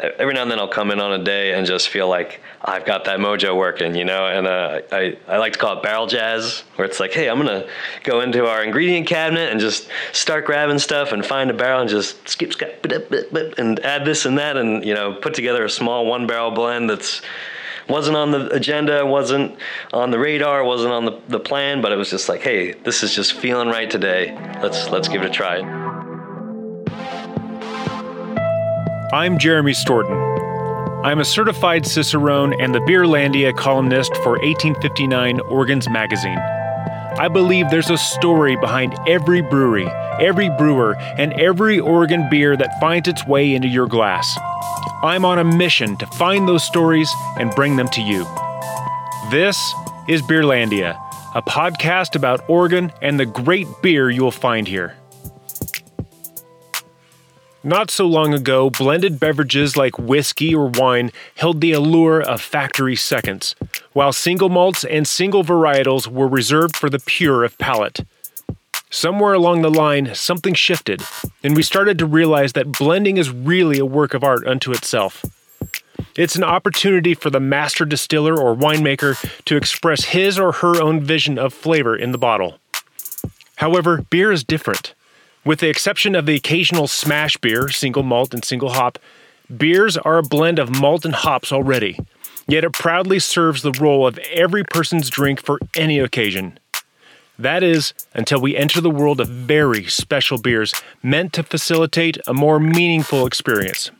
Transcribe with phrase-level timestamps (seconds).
[0.00, 2.84] every now and then I'll come in on a day and just feel like I've
[2.84, 4.26] got that mojo working, you know.
[4.26, 7.38] And uh, I I like to call it barrel jazz, where it's like, hey, I'm
[7.38, 7.66] gonna
[8.04, 11.90] go into our ingredient cabinet and just start grabbing stuff and find a barrel and
[11.90, 12.84] just skip skip
[13.58, 16.88] and add this and that and you know put together a small one barrel blend
[16.88, 17.22] that's
[17.88, 19.56] wasn't on the agenda, wasn't
[19.92, 23.02] on the radar, wasn't on the, the plan, but it was just like, hey, this
[23.02, 24.34] is just feeling right today.
[24.62, 25.87] Let's let's give it a try.
[29.10, 30.18] I'm Jeremy Storton.
[31.02, 36.36] I'm a certified Cicerone and the Beerlandia columnist for 1859 Oregon's Magazine.
[37.16, 39.86] I believe there's a story behind every brewery,
[40.20, 44.38] every brewer, and every Oregon beer that finds its way into your glass.
[45.02, 48.26] I'm on a mission to find those stories and bring them to you.
[49.30, 49.56] This
[50.06, 51.00] is Beerlandia,
[51.34, 54.98] a podcast about Oregon and the great beer you'll find here.
[57.68, 62.96] Not so long ago, blended beverages like whiskey or wine held the allure of factory
[62.96, 63.54] seconds,
[63.92, 68.06] while single malts and single varietals were reserved for the pure of palate.
[68.88, 71.02] Somewhere along the line, something shifted,
[71.44, 75.22] and we started to realize that blending is really a work of art unto itself.
[76.16, 81.02] It's an opportunity for the master distiller or winemaker to express his or her own
[81.02, 82.60] vision of flavor in the bottle.
[83.56, 84.94] However, beer is different.
[85.48, 88.98] With the exception of the occasional smash beer, single malt and single hop,
[89.56, 91.98] beers are a blend of malt and hops already,
[92.46, 96.58] yet it proudly serves the role of every person's drink for any occasion.
[97.38, 102.34] That is, until we enter the world of very special beers meant to facilitate a
[102.34, 103.90] more meaningful experience.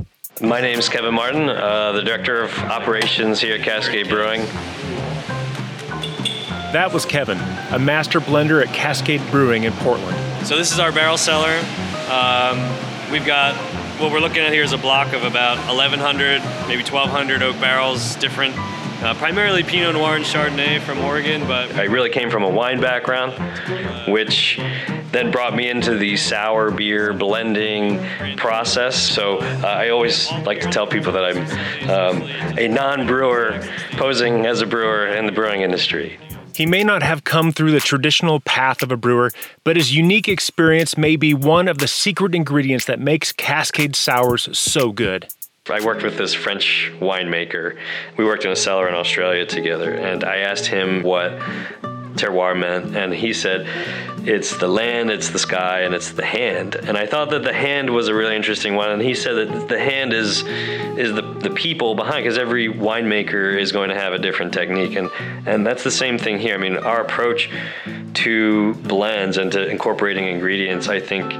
[0.43, 4.43] My name is Kevin Martin, uh, the Director of Operations here at Cascade Brewing.
[6.75, 7.39] That was Kevin,
[7.71, 10.28] a master blender at Cascade Brewing in Portland.
[10.49, 11.59] So this is our barrel cellar.
[12.11, 12.59] Um,
[13.13, 13.55] we've got
[14.01, 18.17] what we're looking at here is a block of about 1,100, maybe 1,200 oak barrels,
[18.17, 21.47] different, uh, primarily Pinot Noir and Chardonnay from Oregon.
[21.47, 23.35] But I really came from a wine background,
[24.11, 24.59] which
[25.13, 28.03] then brought me into the sour beer blending
[28.39, 28.97] process.
[28.97, 32.23] So uh, I always like to tell people that I'm um,
[32.59, 33.69] a non-brewer
[33.99, 36.19] posing as a brewer in the brewing industry.
[36.59, 39.31] He may not have come through the traditional path of a brewer,
[39.63, 44.49] but his unique experience may be one of the secret ingredients that makes Cascade Sours
[44.59, 45.29] so good.
[45.71, 47.79] I worked with this French winemaker.
[48.17, 51.41] We worked in a cellar in Australia together, and I asked him what
[52.19, 53.67] terroir meant, and he said
[54.27, 56.75] it's the land, it's the sky, and it's the hand.
[56.75, 59.69] And I thought that the hand was a really interesting one, and he said that
[59.69, 64.13] the hand is is the, the people behind, because every winemaker is going to have
[64.13, 65.11] a different technique, and
[65.47, 66.55] and that's the same thing here.
[66.55, 67.51] I mean, our approach
[68.15, 71.33] to blends and to incorporating ingredients, I think,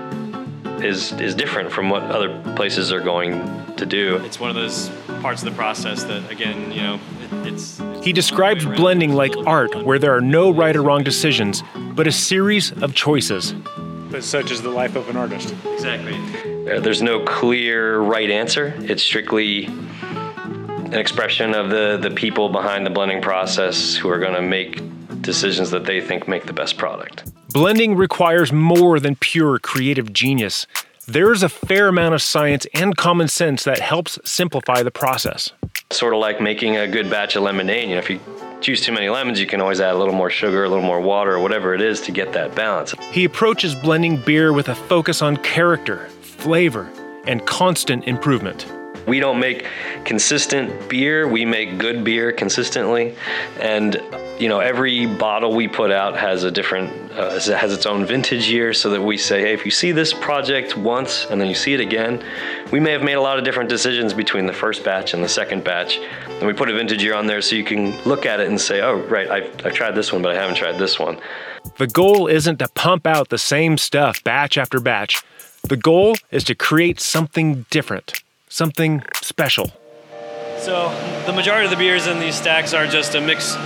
[0.83, 3.33] is is different from what other places are going
[3.77, 4.17] to do.
[4.25, 4.91] It's one of those
[5.21, 7.01] parts of the process that, again, you know,
[7.45, 8.05] it's, it's.
[8.05, 11.63] He describes blending like art, where there are no right or wrong decisions,
[11.93, 13.55] but a series of choices.
[14.11, 15.55] But such is the life of an artist.
[15.75, 16.15] Exactly.
[16.71, 18.75] Uh, there's no clear right answer.
[18.79, 24.35] It's strictly an expression of the the people behind the blending process who are going
[24.35, 24.81] to make
[25.21, 27.31] decisions that they think make the best product.
[27.53, 30.67] Blending requires more than pure creative genius.
[31.11, 35.51] There's a fair amount of science and common sense that helps simplify the process.
[35.91, 37.89] Sort of like making a good batch of lemonade.
[37.89, 38.21] You know, if you
[38.61, 41.01] choose too many lemons, you can always add a little more sugar, a little more
[41.01, 42.93] water, or whatever it is to get that balance.
[43.11, 46.87] He approaches blending beer with a focus on character, flavor,
[47.27, 48.67] and constant improvement.
[49.09, 49.67] We don't make
[50.05, 53.17] consistent beer, we make good beer consistently.
[53.61, 54.01] And
[54.39, 58.49] you know, every bottle we put out has a different, uh, has its own vintage
[58.49, 61.57] year, so that we say, hey, if you see this project once and then you
[61.57, 62.25] see it again,
[62.71, 65.29] we may have made a lot of different decisions between the first batch and the
[65.29, 65.99] second batch.
[66.29, 68.61] And we put a vintage year on there so you can look at it and
[68.61, 71.19] say, oh, right, I've, I've tried this one, but I haven't tried this one.
[71.79, 75.23] The goal isn't to pump out the same stuff batch after batch.
[75.65, 79.73] The goal is to create something different, something special.
[80.59, 80.89] So,
[81.27, 83.57] the majority of the beers in these stacks are just a mix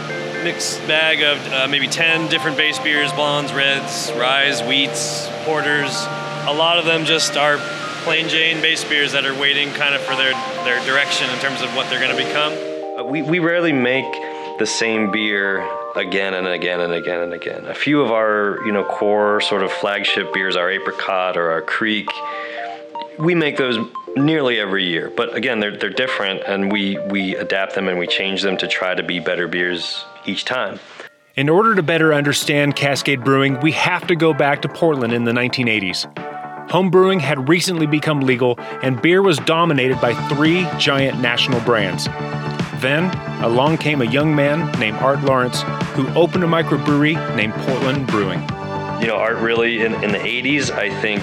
[0.44, 6.04] mixed bag of uh, maybe 10 different base beers blondes, reds, ryes, wheats, porters.
[6.46, 7.58] A lot of them just are
[8.02, 10.32] plain Jane base beers that are waiting kind of for their,
[10.64, 12.52] their direction in terms of what they're going to become.
[12.98, 14.12] Uh, we, we rarely make
[14.58, 15.60] the same beer
[15.94, 17.64] again and again and again and again.
[17.66, 21.62] A few of our, you know, core sort of flagship beers, our apricot or our
[21.62, 22.08] kriek,
[23.18, 23.78] we make those
[24.16, 25.10] nearly every year.
[25.16, 28.68] But again, they're, they're different and we, we adapt them and we change them to
[28.68, 30.78] try to be better beers each time.
[31.34, 35.24] In order to better understand Cascade Brewing, we have to go back to Portland in
[35.24, 36.12] the 1980s.
[36.68, 42.06] Homebrewing had recently become legal, and beer was dominated by three giant national brands.
[42.82, 43.10] Then,
[43.42, 45.62] along came a young man named Art Larrance
[45.94, 48.40] who opened a microbrewery named Portland Brewing.
[49.00, 51.22] You know, Art really in, in the 80s, I think,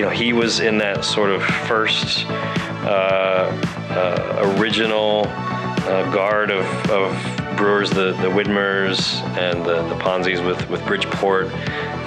[0.00, 3.52] you know, he was in that sort of first uh,
[3.90, 10.70] uh, original uh, guard of, of brewers, the, the Widmers and the, the Ponzis with,
[10.70, 11.48] with Bridgeport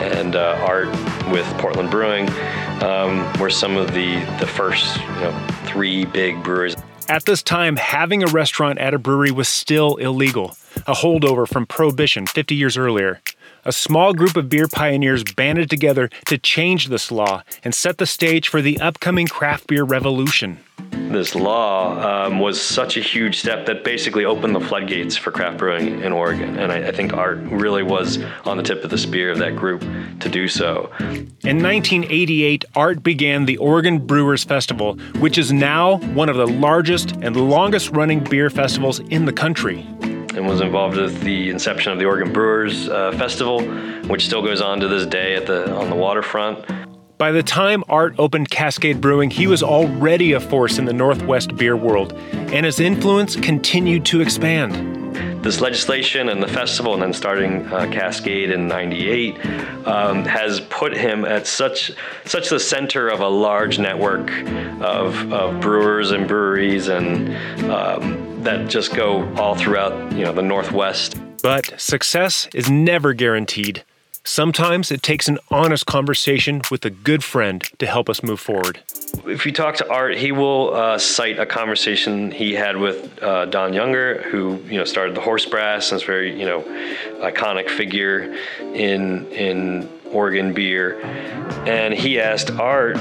[0.02, 0.88] and uh, Art
[1.32, 2.28] with Portland Brewing
[2.82, 6.76] um, were some of the, the first you know, three big brewers.
[7.08, 10.58] At this time, having a restaurant at a brewery was still illegal,
[10.88, 13.22] a holdover from Prohibition 50 years earlier.
[13.66, 18.06] A small group of beer pioneers banded together to change this law and set the
[18.06, 20.60] stage for the upcoming craft beer revolution
[21.14, 25.58] this law um, was such a huge step that basically opened the floodgates for craft
[25.58, 26.58] brewing in Oregon.
[26.58, 29.56] And I, I, think Art really was on the tip of the spear of that
[29.56, 29.82] group
[30.20, 30.92] to do so.
[31.00, 37.12] In 1988, Art began the Oregon Brewers Festival, which is now one of the largest
[37.22, 39.88] and longest running beer festivals in the country.
[40.36, 43.62] And was involved with the inception of the Oregon Brewers uh, Festival,
[44.08, 46.66] which still goes on to this day at the on the waterfront.
[47.20, 51.56] By the time Art opened Cascade Brewing, he was already a force in the Northwest
[51.56, 55.44] beer world, and his influence continued to expand.
[55.44, 59.46] This legislation and the festival, and then starting uh, Cascade in '98,
[59.86, 61.92] um, has put him at such
[62.26, 64.32] such the center of a large network
[64.82, 67.36] of, of brewers and breweries, and
[67.70, 71.18] um, that just go all throughout you know the Northwest.
[71.42, 73.84] But success is never guaranteed.
[74.26, 78.80] Sometimes it takes an honest conversation with a good friend to help us move forward.
[79.26, 83.46] If you talk to Art, he will uh, cite a conversation he had with uh,
[83.48, 86.62] Don Younger, who you know started the Horse Brass and is very you know
[87.20, 91.02] iconic figure in in Oregon beer,
[91.66, 92.98] and he asked Art,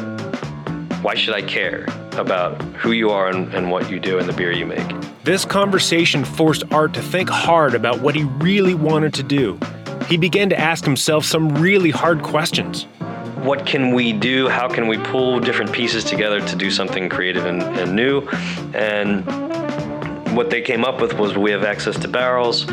[1.03, 4.33] "Why should I care about who you are and, and what you do in the
[4.33, 9.15] beer you make?" This conversation forced Art to think hard about what he really wanted
[9.15, 9.59] to do
[10.13, 12.85] he began to ask himself some really hard questions.
[13.45, 14.47] What can we do?
[14.47, 18.21] How can we pull different pieces together to do something creative and, and new?
[18.75, 19.25] And
[20.37, 22.67] what they came up with was we have access to barrels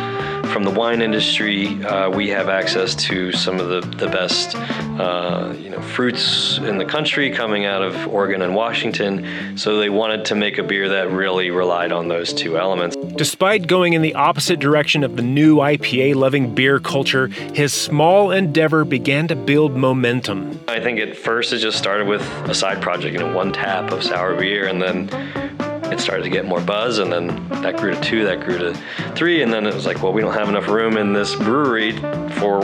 [0.49, 1.67] from the wine industry.
[1.83, 4.55] Uh, we have access to some of the, the best
[4.99, 9.57] uh, you know, fruits in the country coming out of Oregon and Washington.
[9.57, 12.95] So they wanted to make a beer that really relied on those two elements.
[13.15, 18.31] Despite going in the opposite direction of the new IPA loving beer culture, his small
[18.31, 20.59] endeavor began to build momentum.
[20.67, 23.91] I think at first it just started with a side project, you know, one tap
[23.91, 25.48] of sour beer, and then
[25.91, 28.73] it started to get more buzz, and then that grew to two, that grew to
[29.15, 31.97] three, and then it was like, well, we don't have enough room in this brewery
[32.39, 32.63] for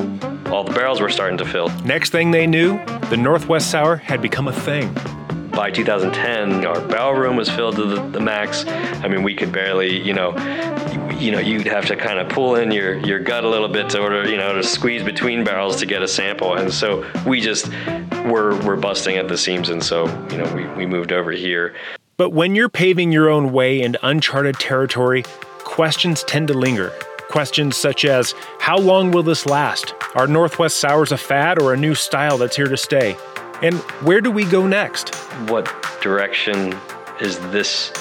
[0.51, 1.69] all the barrels we're starting to fill.
[1.83, 4.94] Next thing they knew, the Northwest Sour had become a thing.
[5.51, 8.66] By 2010, our barrel room was filled to the, the max.
[8.66, 10.36] I mean, we could barely, you know,
[11.18, 13.89] you know, you'd have to kind of pull in your, your gut a little bit
[13.92, 16.56] to order, you know, to squeeze between barrels to get a sample.
[16.56, 17.69] And so we just
[18.25, 19.69] were, were busting at the seams.
[19.69, 21.74] And so, you know, we, we moved over here.
[22.17, 25.23] But when you're paving your own way in uncharted territory,
[25.65, 26.94] questions tend to linger.
[27.29, 29.94] Questions such as How long will this last?
[30.15, 33.17] Are Northwest Sours a fad or a new style that's here to stay?
[33.62, 35.13] And where do we go next?
[35.50, 35.65] What
[36.01, 36.73] direction
[37.19, 37.91] is this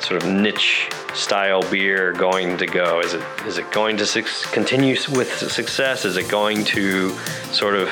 [0.00, 2.98] sort of niche style beer going to go?
[2.98, 6.04] Is it is it going to su- continue with success?
[6.04, 7.10] Is it going to
[7.52, 7.88] sort of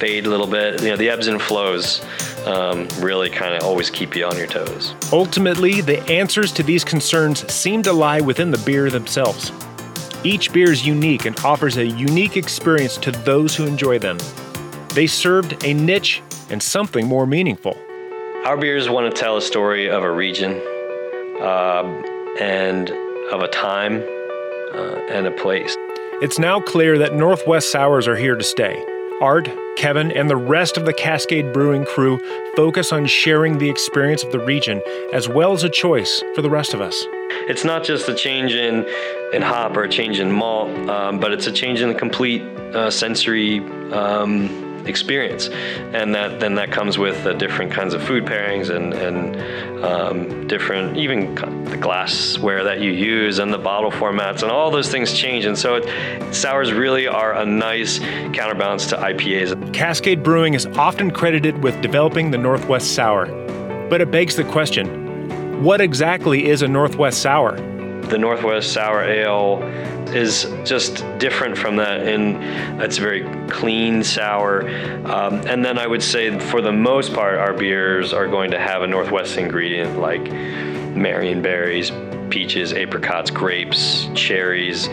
[0.00, 0.82] fade a little bit?
[0.82, 2.02] You know, the ebbs and flows
[2.46, 4.94] um, really kind of always keep you on your toes.
[5.12, 9.52] Ultimately, the answers to these concerns seem to lie within the beer themselves.
[10.24, 14.18] Each beer is unique and offers a unique experience to those who enjoy them.
[14.94, 17.76] They served a niche and something more meaningful.
[18.44, 20.52] Our beers want to tell a story of a region
[21.40, 21.84] uh,
[22.40, 22.90] and
[23.30, 24.02] of a time
[24.74, 25.76] uh, and a place.
[26.22, 28.84] It's now clear that Northwest Sours are here to stay.
[29.20, 32.18] Art, Kevin, and the rest of the Cascade Brewing crew
[32.56, 36.50] focus on sharing the experience of the region as well as a choice for the
[36.50, 36.96] rest of us.
[37.48, 38.86] It's not just a change in,
[39.32, 42.42] in hop or a change in malt, um, but it's a change in the complete
[42.74, 43.60] uh, sensory
[43.92, 48.94] um, experience, and that then that comes with uh, different kinds of food pairings and
[48.94, 51.34] and um, different even
[51.64, 55.56] the glassware that you use and the bottle formats and all those things change, and
[55.56, 57.98] so it, sours really are a nice
[58.32, 59.72] counterbalance to IPAs.
[59.72, 63.26] Cascade Brewing is often credited with developing the Northwest Sour,
[63.88, 67.69] but it begs the question: What exactly is a Northwest Sour?
[68.10, 69.62] The Northwest Sour Ale
[70.14, 72.36] is just different from that in
[72.80, 74.68] it's very clean sour.
[75.06, 78.58] Um, and then i would say for the most part our beers are going to
[78.58, 80.22] have a northwest ingredient like
[80.94, 81.90] marionberries
[82.30, 84.88] peaches apricots grapes cherries.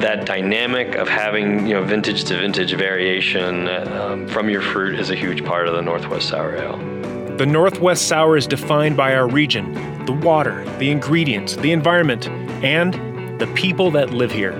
[0.00, 5.10] That dynamic of having you know vintage to vintage variation um, from your fruit is
[5.10, 6.78] a huge part of the northwest sour ale.
[7.36, 9.74] The Northwest Sour is defined by our region,
[10.06, 12.30] the water, the ingredients, the environment,
[12.62, 14.52] and the people that live here.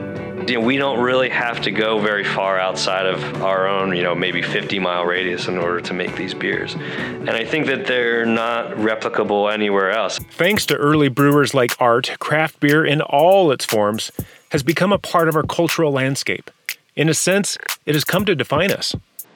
[0.47, 4.03] You know, we don't really have to go very far outside of our own, you
[4.03, 6.75] know, maybe 50 mile radius in order to make these beers.
[6.75, 10.19] And I think that they're not replicable anywhere else.
[10.19, 14.12] Thanks to early brewers like Art, craft beer in all its forms
[14.50, 16.50] has become a part of our cultural landscape.
[16.95, 18.95] In a sense, it has come to define us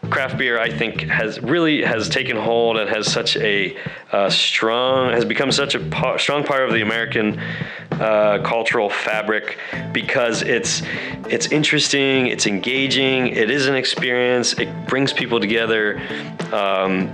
[0.09, 3.77] craft beer I think has really has taken hold and has such a
[4.13, 7.41] uh, strong has become such a po- strong part of the American
[8.01, 9.59] uh, cultural fabric
[9.93, 10.83] because it's
[11.29, 16.01] it's interesting, it's engaging, it is an experience, it brings people together.
[16.53, 17.11] Um,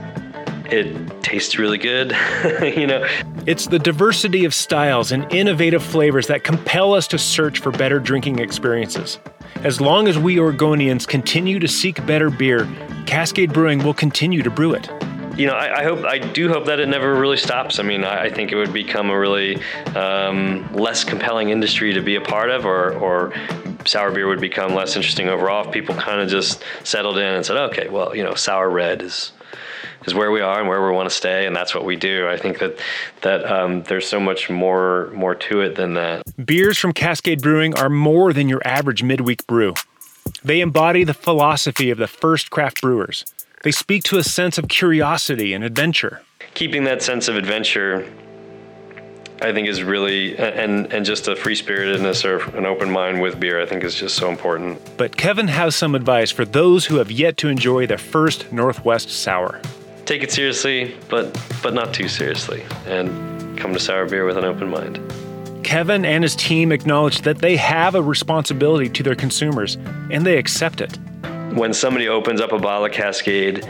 [0.70, 2.10] it tastes really good,
[2.62, 3.06] you know.
[3.46, 8.00] It's the diversity of styles and innovative flavors that compel us to search for better
[8.00, 9.18] drinking experiences.
[9.56, 12.68] As long as we Oregonians continue to seek better beer,
[13.06, 14.90] Cascade Brewing will continue to brew it.
[15.36, 17.78] You know, I, I hope, I do hope that it never really stops.
[17.78, 19.60] I mean, I, I think it would become a really
[19.94, 23.34] um, less compelling industry to be a part of, or, or
[23.84, 27.44] sour beer would become less interesting overall if people kind of just settled in and
[27.44, 29.32] said, okay, well, you know, sour red is
[30.06, 32.28] is where we are and where we want to stay, and that's what we do.
[32.28, 32.78] I think that
[33.22, 36.22] that um, there's so much more more to it than that.
[36.44, 39.74] Beers from Cascade Brewing are more than your average midweek brew.
[40.44, 43.24] They embody the philosophy of the first craft brewers.
[43.66, 46.22] They speak to a sense of curiosity and adventure.
[46.54, 48.08] Keeping that sense of adventure
[49.42, 53.40] I think is really and and just a free spiritedness or an open mind with
[53.40, 53.60] beer.
[53.60, 54.78] I think is just so important.
[54.96, 59.10] But Kevin has some advice for those who have yet to enjoy their first Northwest
[59.10, 59.60] Sour
[60.04, 64.44] take it seriously, but but not too seriously, and come to sour beer with an
[64.44, 65.00] open mind.
[65.64, 69.74] Kevin and his team acknowledge that they have a responsibility to their consumers,
[70.12, 70.96] and they accept it.
[71.56, 73.66] When somebody opens up a bottle of Cascade,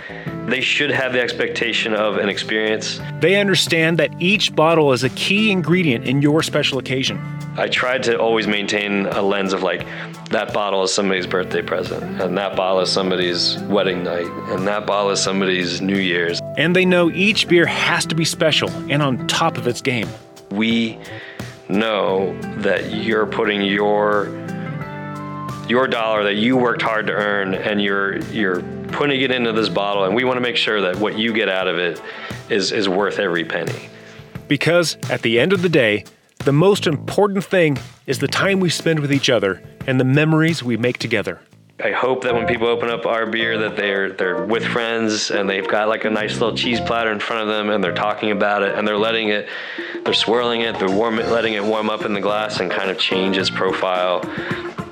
[0.47, 3.01] they should have the expectation of an experience.
[3.21, 7.21] They understand that each bottle is a key ingredient in your special occasion.
[7.57, 9.87] I tried to always maintain a lens of like,
[10.31, 14.85] that bottle is somebody's birthday present, and that bottle is somebody's wedding night, and that
[14.85, 16.41] bottle is somebody's New Year's.
[16.57, 20.09] And they know each beer has to be special and on top of its game.
[20.51, 20.99] We
[21.69, 24.27] know that you're putting your
[25.69, 29.69] your dollar that you worked hard to earn and you're you're putting it into this
[29.69, 32.01] bottle and we want to make sure that what you get out of it
[32.49, 33.89] is is worth every penny.
[34.49, 36.05] Because at the end of the day,
[36.45, 40.63] the most important thing is the time we spend with each other and the memories
[40.63, 41.41] we make together.
[41.83, 45.51] I hope that when people open up our beer that they're they're with friends and
[45.51, 48.31] they've got like a nice little cheese platter in front of them and they're talking
[48.31, 49.47] about it and they're letting it
[50.05, 52.99] they're swirling it they're warm letting it warm up in the glass and kind of
[52.99, 54.23] change its profile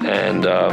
[0.06, 0.73] and um,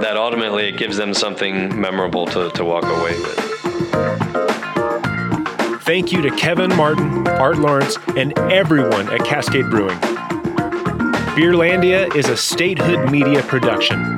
[0.00, 3.38] that ultimately it gives them something memorable to, to walk away with.
[5.82, 9.98] Thank you to Kevin Martin, Art Larrance, and everyone at Cascade Brewing.
[11.34, 14.16] Beerlandia is a statehood media production.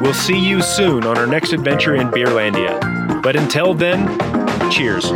[0.00, 3.22] We'll see you soon on our next adventure in Beerlandia.
[3.22, 4.08] But until then,
[4.70, 5.10] cheers.